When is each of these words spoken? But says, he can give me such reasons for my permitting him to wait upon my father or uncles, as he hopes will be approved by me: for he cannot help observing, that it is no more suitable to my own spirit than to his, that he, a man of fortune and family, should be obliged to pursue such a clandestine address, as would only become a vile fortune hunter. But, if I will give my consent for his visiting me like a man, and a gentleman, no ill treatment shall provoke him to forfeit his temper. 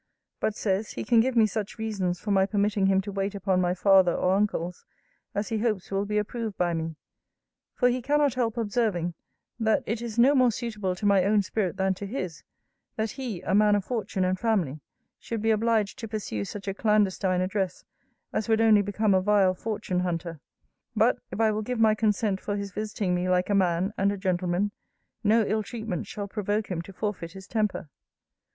But 0.39 0.55
says, 0.55 0.93
he 0.93 1.03
can 1.03 1.19
give 1.19 1.35
me 1.35 1.45
such 1.45 1.77
reasons 1.77 2.19
for 2.19 2.31
my 2.31 2.47
permitting 2.47 2.87
him 2.87 3.01
to 3.01 3.11
wait 3.11 3.35
upon 3.35 3.61
my 3.61 3.75
father 3.75 4.15
or 4.15 4.33
uncles, 4.33 4.83
as 5.35 5.49
he 5.49 5.59
hopes 5.59 5.91
will 5.91 6.05
be 6.05 6.17
approved 6.17 6.57
by 6.57 6.73
me: 6.73 6.95
for 7.75 7.87
he 7.87 8.01
cannot 8.01 8.33
help 8.33 8.57
observing, 8.57 9.13
that 9.59 9.83
it 9.85 10.01
is 10.01 10.17
no 10.17 10.33
more 10.33 10.49
suitable 10.51 10.95
to 10.95 11.05
my 11.05 11.23
own 11.23 11.43
spirit 11.43 11.77
than 11.77 11.93
to 11.93 12.07
his, 12.07 12.43
that 12.95 13.11
he, 13.11 13.41
a 13.43 13.53
man 13.53 13.75
of 13.75 13.85
fortune 13.85 14.25
and 14.25 14.39
family, 14.39 14.79
should 15.19 15.39
be 15.39 15.51
obliged 15.51 15.99
to 15.99 16.07
pursue 16.07 16.45
such 16.45 16.67
a 16.67 16.73
clandestine 16.73 17.41
address, 17.41 17.83
as 18.33 18.49
would 18.49 18.59
only 18.59 18.81
become 18.81 19.13
a 19.13 19.21
vile 19.21 19.53
fortune 19.53 19.99
hunter. 19.99 20.39
But, 20.95 21.19
if 21.29 21.39
I 21.39 21.51
will 21.51 21.61
give 21.61 21.79
my 21.79 21.93
consent 21.93 22.41
for 22.41 22.55
his 22.57 22.71
visiting 22.71 23.13
me 23.13 23.29
like 23.29 23.51
a 23.51 23.53
man, 23.53 23.93
and 23.99 24.11
a 24.11 24.17
gentleman, 24.17 24.71
no 25.23 25.45
ill 25.45 25.61
treatment 25.61 26.07
shall 26.07 26.27
provoke 26.27 26.71
him 26.71 26.81
to 26.81 26.91
forfeit 26.91 27.33
his 27.33 27.45
temper. 27.45 27.87